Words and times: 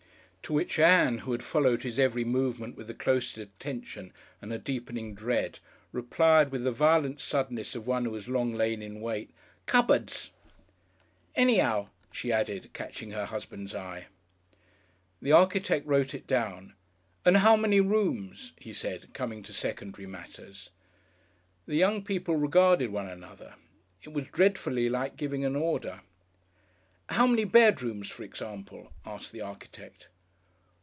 To 0.45 0.53
which 0.55 0.79
Ann, 0.79 1.19
who 1.19 1.31
had 1.31 1.43
followed 1.45 1.83
his 1.83 1.97
every 1.97 2.25
movement 2.25 2.75
with 2.75 2.87
the 2.87 2.93
closest 2.93 3.37
attention 3.37 4.11
and 4.41 4.51
a 4.51 4.57
deepening 4.57 5.15
dread, 5.15 5.59
replied 5.93 6.51
with 6.51 6.65
the 6.65 6.73
violent 6.73 7.21
suddenness 7.21 7.73
of 7.73 7.87
one 7.87 8.03
who 8.03 8.13
has 8.15 8.27
long 8.27 8.53
lain 8.55 8.81
in 8.81 8.99
wait, 8.99 9.33
"Cubbuds!" 9.65 10.29
"Anyhow," 11.37 11.87
she 12.11 12.33
added, 12.33 12.73
catching 12.73 13.11
her 13.11 13.23
husband's 13.27 13.73
eye. 13.73 14.07
The 15.21 15.31
architect 15.31 15.87
wrote 15.87 16.13
it 16.13 16.27
down. 16.27 16.73
"And 17.23 17.37
how 17.37 17.55
many 17.55 17.79
rooms?" 17.79 18.51
he 18.57 18.73
said, 18.73 19.13
coming 19.13 19.43
to 19.43 19.53
secondary 19.53 20.07
matters. 20.07 20.69
The 21.65 21.77
young 21.77 22.03
people 22.03 22.35
regarded 22.35 22.89
one 22.91 23.07
another. 23.07 23.55
It 24.03 24.11
was 24.11 24.27
dreadfully 24.27 24.89
like 24.89 25.15
giving 25.15 25.45
an 25.45 25.55
order. 25.55 26.01
"How 27.07 27.25
many 27.25 27.45
bedrooms, 27.45 28.09
for 28.09 28.23
example?" 28.23 28.91
asked 29.05 29.31
the 29.31 29.39
architect. 29.39 30.09